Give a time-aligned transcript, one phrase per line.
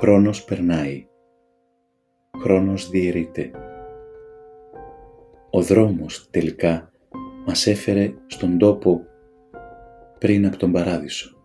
[0.00, 1.06] Χρόνος περνάει.
[2.38, 3.50] Χρόνος διαιρείται.
[5.50, 6.90] Ο δρόμος τελικά
[7.46, 9.06] μας έφερε στον τόπο
[10.18, 11.36] πριν από τον παράδεισο.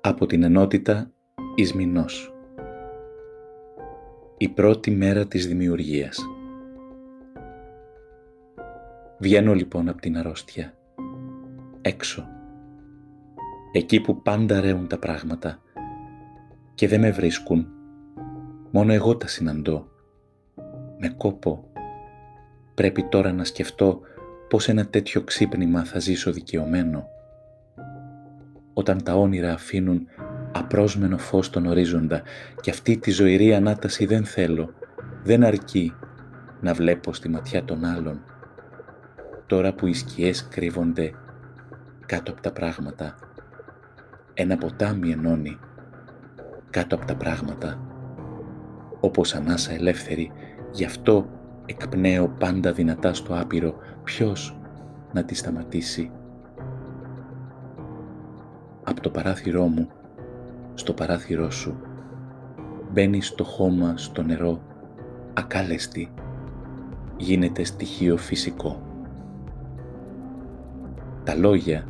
[0.00, 1.10] Από την ενότητα
[1.54, 2.35] Ισμηνός
[4.38, 6.26] Η πρώτη μέρα της δημιουργίας
[9.18, 10.74] Βγαίνω λοιπόν από την αρρώστια,
[11.80, 12.28] έξω,
[13.72, 15.60] εκεί που πάντα ρέουν τα πράγματα
[16.74, 17.66] και δεν με βρίσκουν,
[18.70, 19.88] μόνο εγώ τα συναντώ.
[20.98, 21.70] Με κόπο
[22.74, 24.00] πρέπει τώρα να σκεφτώ
[24.48, 27.08] πως ένα τέτοιο ξύπνημα θα ζήσω δικαιωμένο.
[28.72, 30.06] Όταν τα όνειρα αφήνουν
[30.58, 32.22] απρόσμενο φως στον ορίζοντα
[32.60, 34.74] και αυτή τη ζωηρή ανάταση δεν θέλω,
[35.22, 35.94] δεν αρκεί
[36.60, 38.20] να βλέπω στη ματιά των άλλων
[39.46, 41.12] τώρα που οι σκιές κρύβονται
[42.06, 43.14] κάτω από τα πράγματα.
[44.34, 45.58] Ένα ποτάμι ενώνει
[46.70, 47.80] κάτω από τα πράγματα.
[49.00, 50.32] Όπως ανάσα ελεύθερη,
[50.72, 51.28] γι' αυτό
[51.66, 54.58] εκπνέω πάντα δυνατά στο άπειρο ποιος
[55.12, 56.10] να τη σταματήσει.
[58.82, 59.88] Από το παράθυρό μου,
[60.76, 61.76] στο παράθυρό σου,
[62.92, 64.60] μπαίνει στο χώμα, στο νερό,
[65.34, 66.10] ακάλεστη,
[67.16, 68.82] γίνεται στοιχείο φυσικό.
[71.24, 71.86] Τα λόγια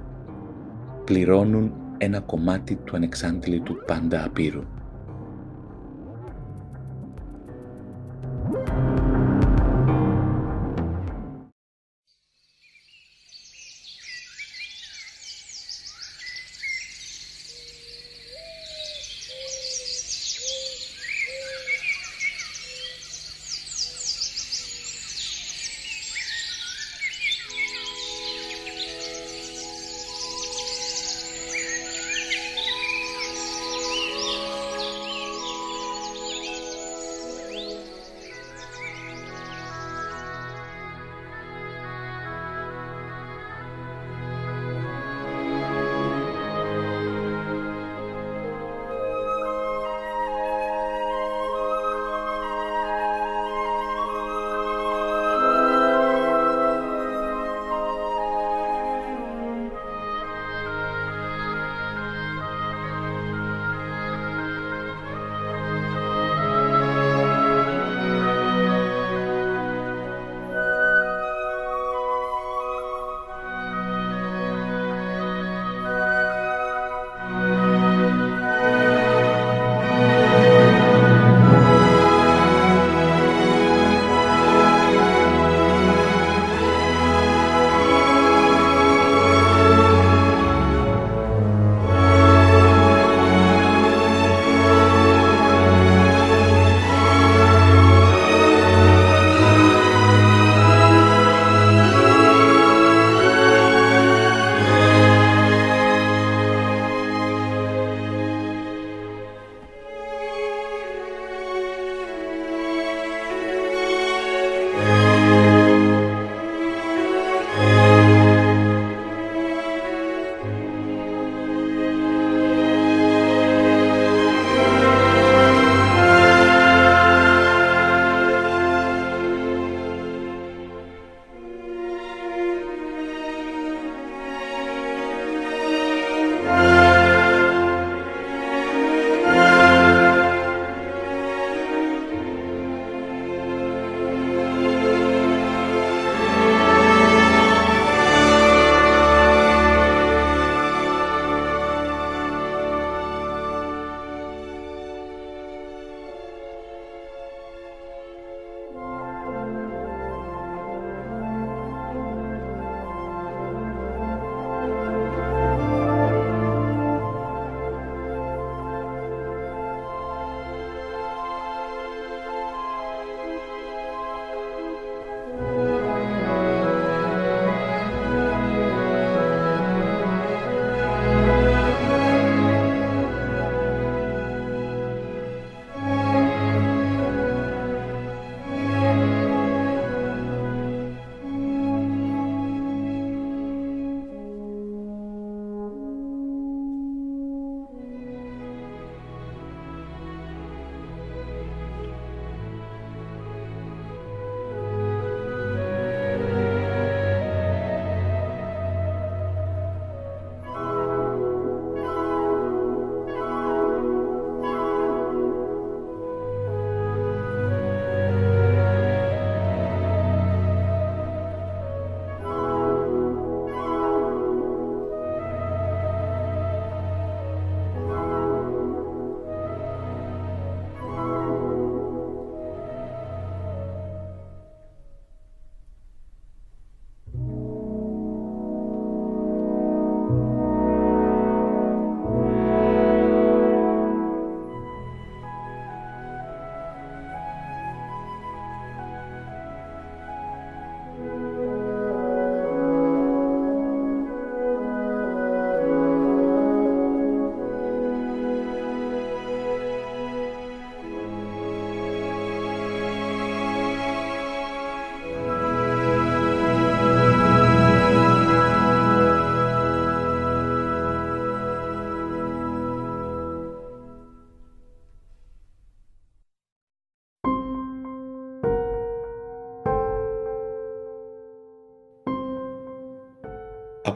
[1.04, 4.62] πληρώνουν ένα κομμάτι του ανεξάντλητου πάντα απείρου.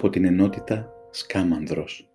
[0.00, 2.10] Από την ενότητα Σκάμανδρος.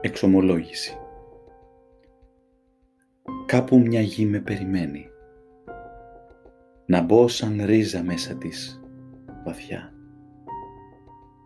[0.00, 0.98] Εξομολόγηση
[3.46, 5.06] Κάπου μια γη με περιμένει.
[6.86, 8.80] Να μπω σαν ρίζα μέσα της,
[9.44, 9.92] βαθιά.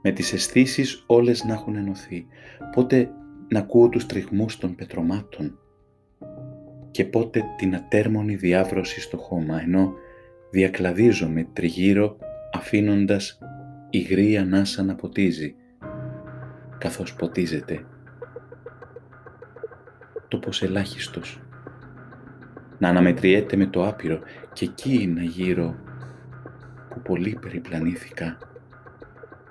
[0.02, 2.26] Με τις αισθήσεις όλες να έχουν ενωθεί,
[2.74, 3.10] πότε
[3.48, 5.58] να ακούω τους τριγμούς των πετρωμάτων
[6.90, 9.92] και πότε την ατέρμονη διάβρωση στο χώμα, ενώ
[10.50, 12.16] διακλαδίζομαι τριγύρω
[12.52, 13.38] αφήνοντας
[13.94, 15.54] υγρή ανάσα να ποτίζει,
[16.78, 17.84] καθώς ποτίζεται.
[20.28, 21.40] Το πως ελάχιστος.
[22.78, 24.20] Να αναμετριέται με το άπειρο
[24.52, 25.74] και εκεί να γύρω
[26.88, 28.38] που πολύ περιπλανήθηκα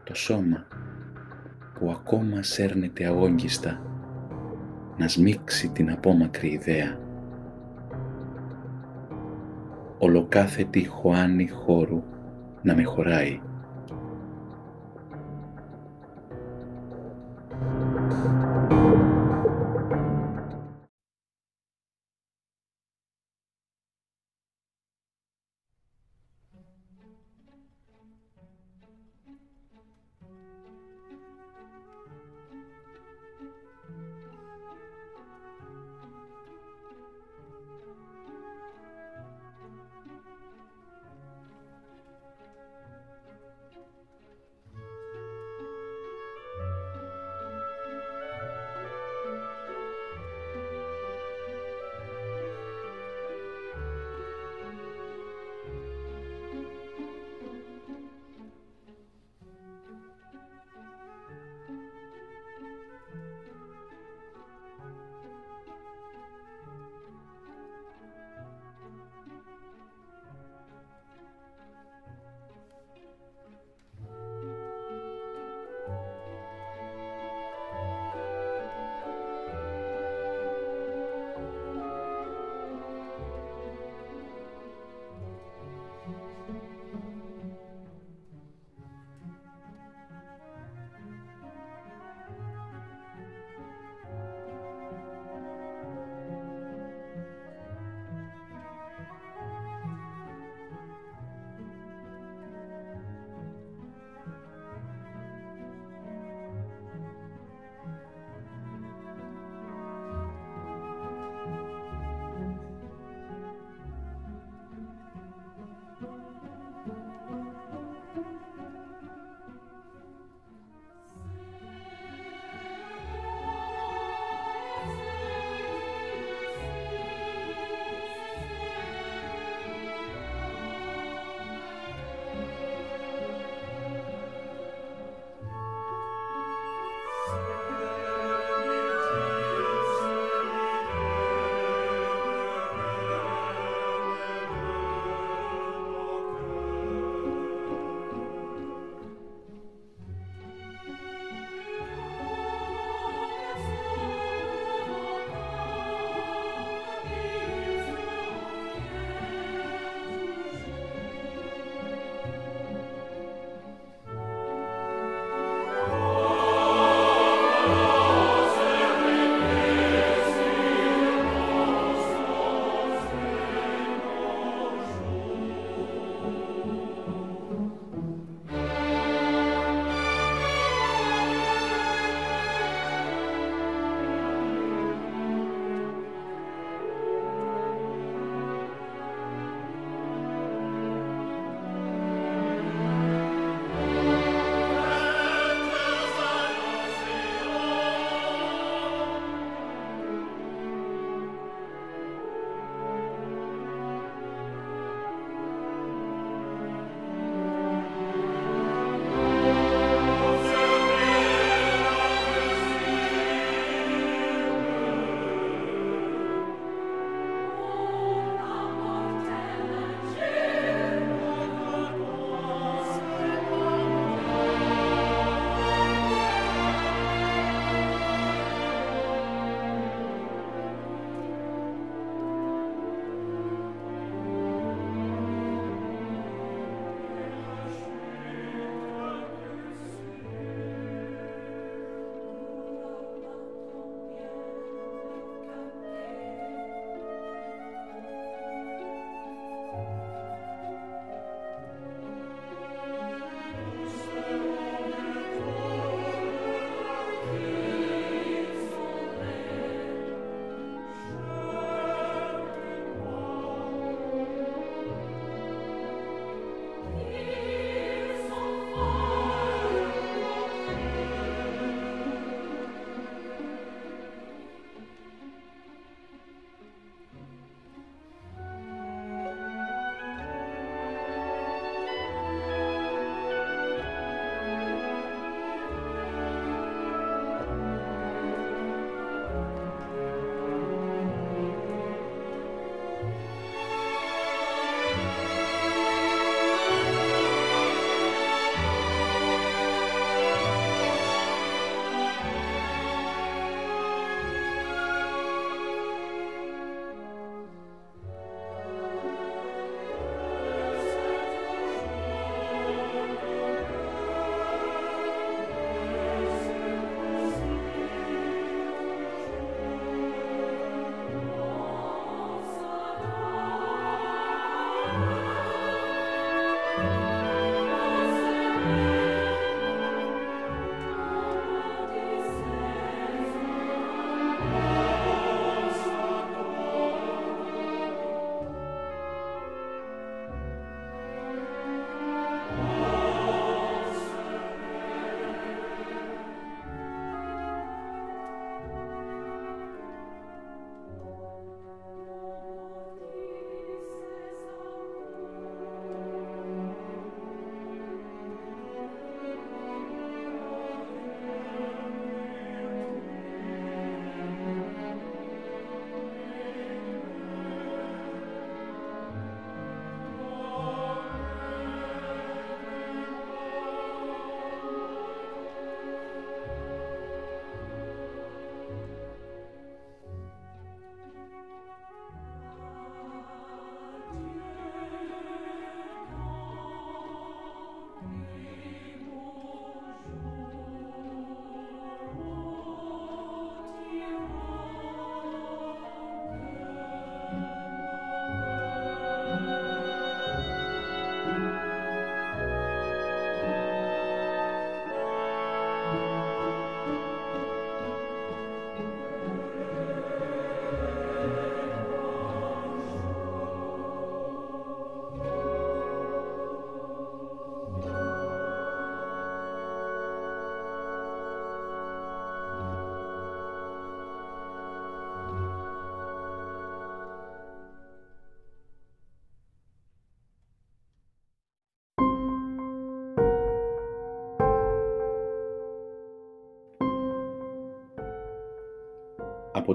[0.03, 0.65] το σώμα
[1.73, 3.81] που ακόμα σέρνεται αγόγγιστα
[4.97, 6.99] να σμίξει την απόμακρη ιδέα.
[9.97, 12.03] Ολοκάθετη χωάνη χώρου
[12.61, 13.41] να με χωράει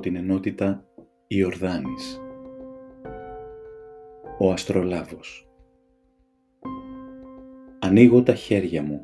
[0.06, 0.84] την ενότητα
[1.26, 2.20] Ιορδάνης.
[4.38, 5.48] Ο Αστρολάβος
[7.78, 9.00] Ανοίγω τα χέρια μου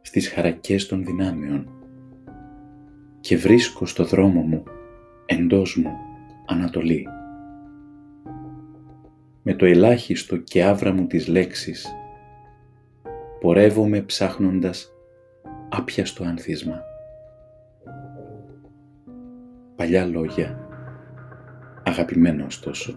[0.00, 1.70] στις χαρακές των δυνάμεων
[3.20, 4.62] και βρίσκω στο δρόμο μου
[5.26, 5.90] εντός μου
[6.46, 7.06] Ανατολή.
[9.42, 11.86] Με το ελάχιστο και άβρα μου της λέξης
[13.40, 14.92] πορεύομαι ψάχνοντας
[15.68, 16.87] άπιαστο άνθισμα.
[19.88, 20.58] Παλιά λόγια,
[21.82, 22.94] αγαπημένος ωστόσο.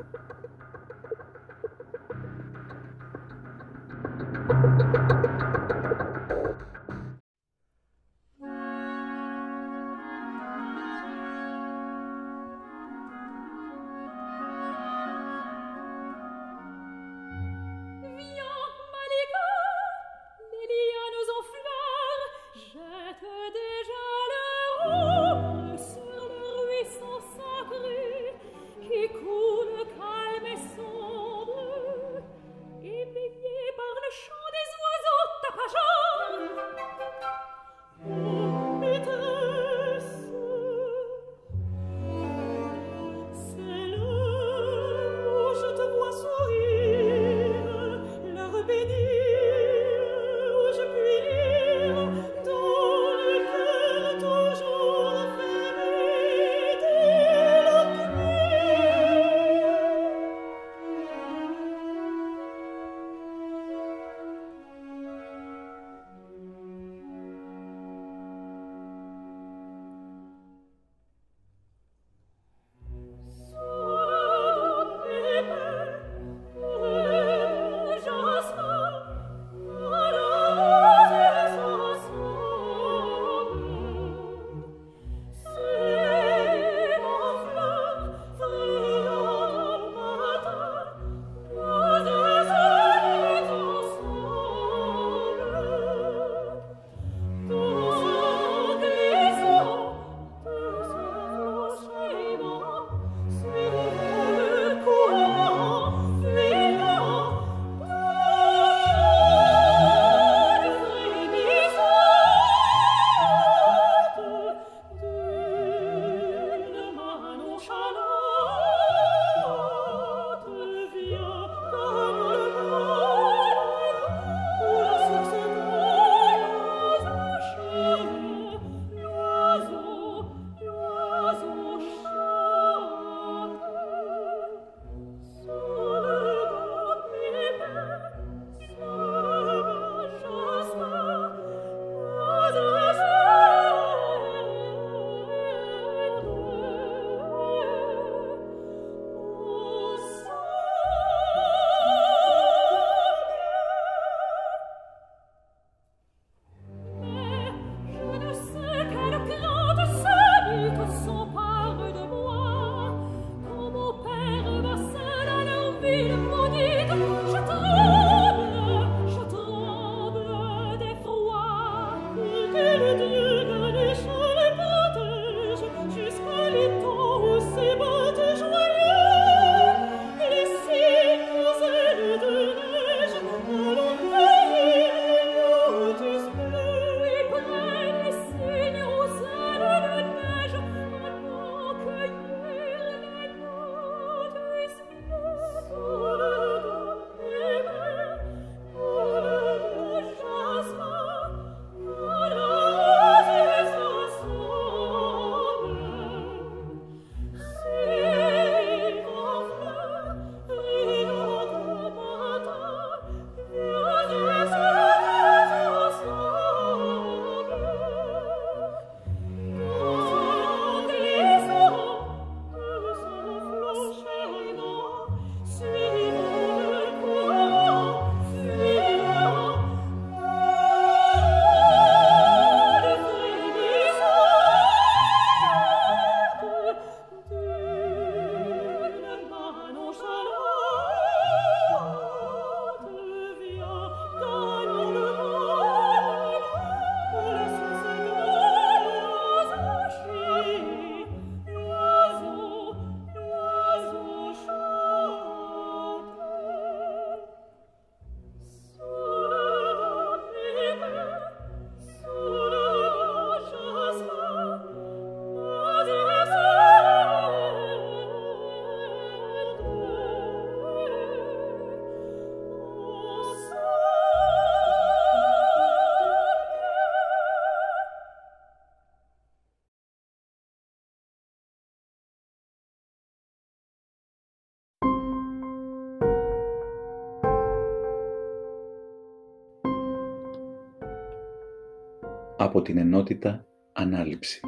[292.43, 294.39] Από την ενότητα Ανάληψη.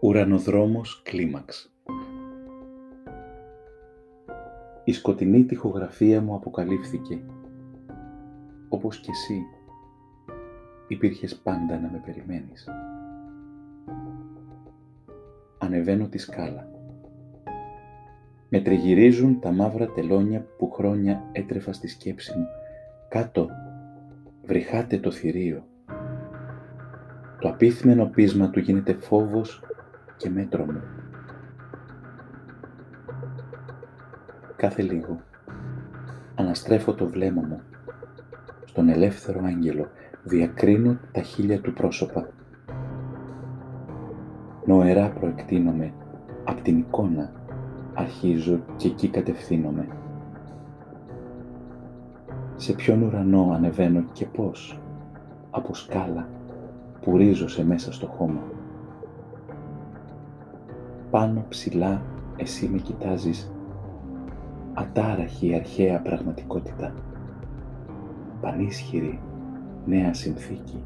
[0.00, 1.74] Ουρανοδρόμος κλίμαξ.
[4.84, 7.20] Η σκοτεινή τοιχογραφία μου αποκαλύφθηκε.
[8.68, 9.42] Όπως και εσύ,
[10.88, 12.68] υπήρχες πάντα να με περιμένεις.
[15.58, 16.70] Ανεβαίνω τη σκάλα.
[18.48, 22.46] Με τριγυρίζουν τα μαύρα τελώνια που χρόνια έτρεφα στη σκέψη μου.
[23.08, 23.48] Κάτω,
[24.46, 25.66] βρυχάτε το θηρίο.
[27.38, 29.62] Το απίθμενο πείσμα του γίνεται φόβος
[30.16, 30.82] και μέτρο μου.
[34.56, 35.20] Κάθε λίγο
[36.34, 37.60] αναστρέφω το βλέμμα μου
[38.64, 39.88] στον ελεύθερο άγγελο,
[40.22, 42.28] διακρίνω τα χείλια του πρόσωπα.
[44.64, 45.92] Νοερά προεκτείνομαι,
[46.44, 47.32] απ' την εικόνα
[47.94, 49.88] αρχίζω και εκεί κατευθύνομαι.
[52.56, 54.80] Σε ποιον ουρανό ανεβαίνω και πώς,
[55.50, 56.28] από σκάλα
[57.00, 58.42] που ρίζωσε μέσα στο χώμα.
[61.10, 62.02] Πάνω ψηλά
[62.36, 63.52] εσύ με κοιτάζεις,
[64.74, 66.94] ατάραχη αρχαία πραγματικότητα.
[68.40, 69.20] Πανίσχυρη
[69.86, 70.82] νέα συνθήκη.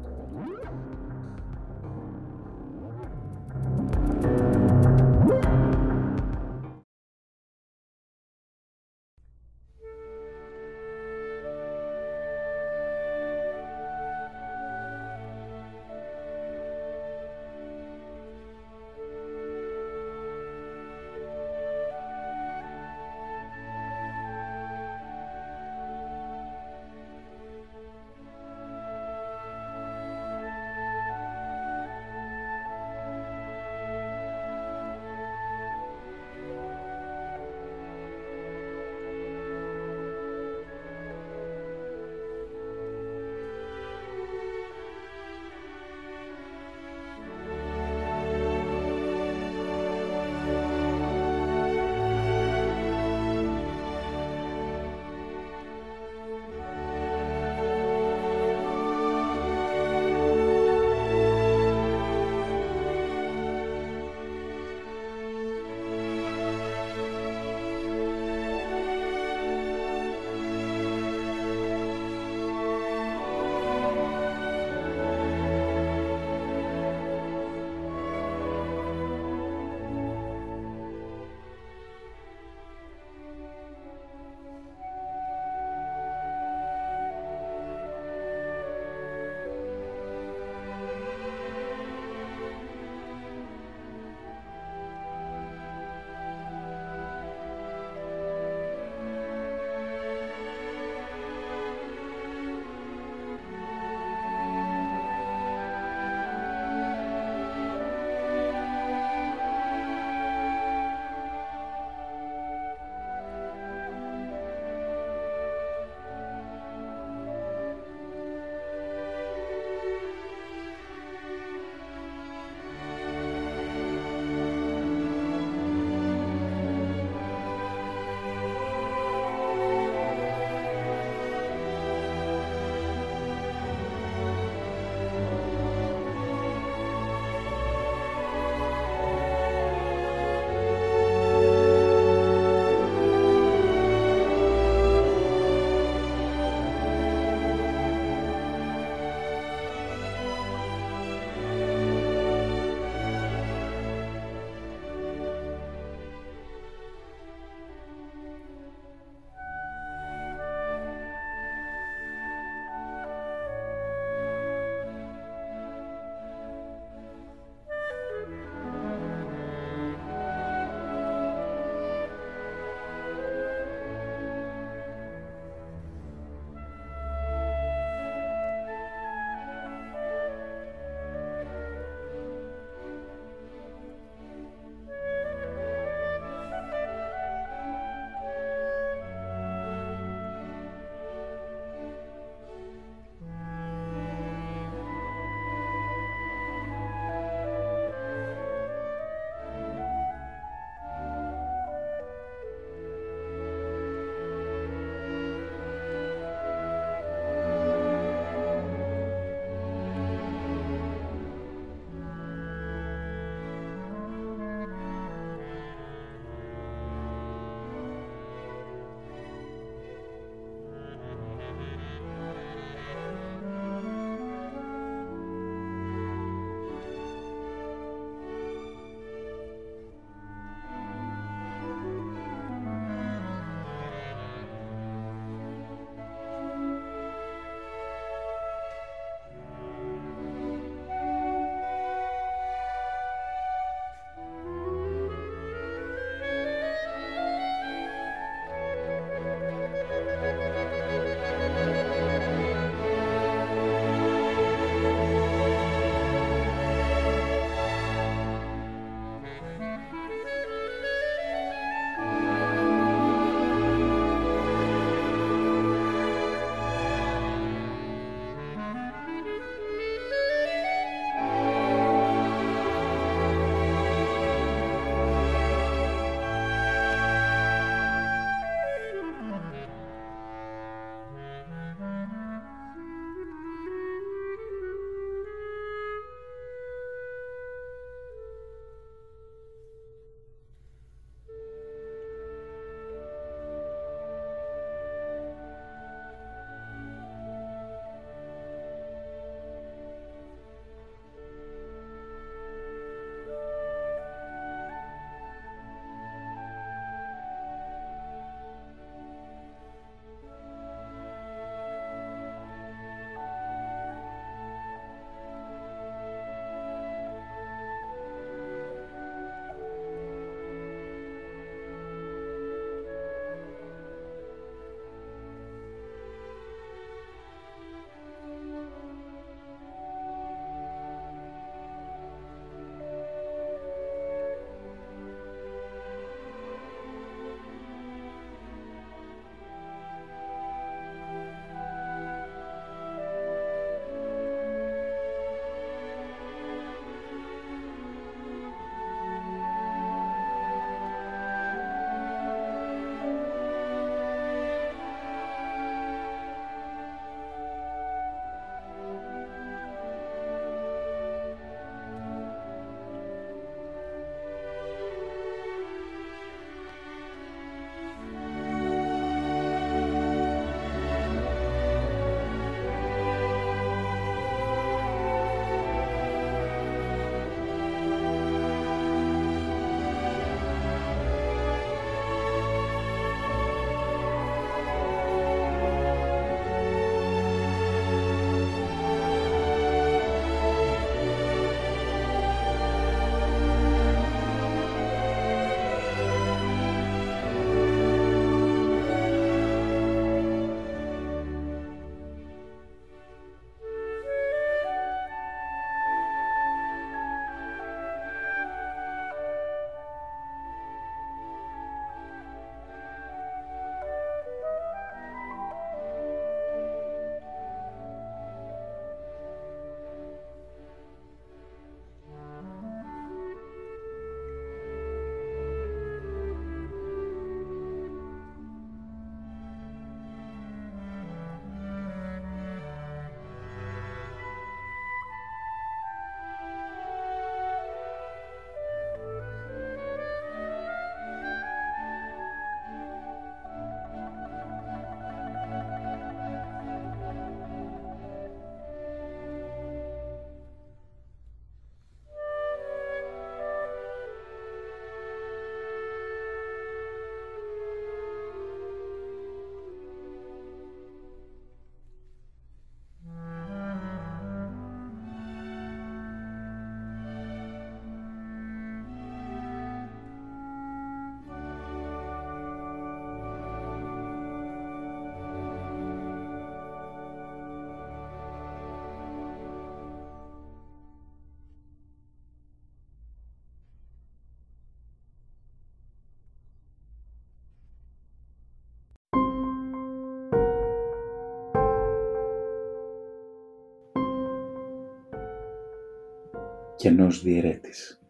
[496.81, 498.01] Κενός διαιρέτης.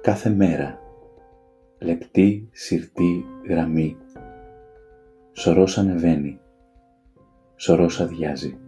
[0.00, 0.78] Κάθε μέρα,
[1.78, 3.96] λεπτή, σιρτή, γραμμή,
[5.32, 6.40] σωρός ανεβαίνει,
[7.56, 8.58] σωρός αδειάζει.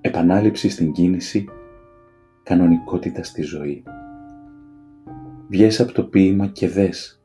[0.00, 1.48] Επανάληψη στην κίνηση,
[2.42, 3.82] κανονικότητα στη ζωή.
[5.48, 7.22] Βγες από το ποίημα και δες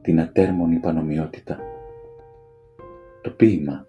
[0.00, 1.58] την ατέρμονη πανομοιότητα.
[3.22, 3.86] Το ποίημα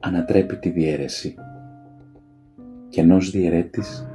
[0.00, 1.34] ανατρέπει τη διαίρεση
[2.94, 4.06] και ενός διαιρέτης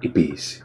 [0.00, 0.64] η ποίηση.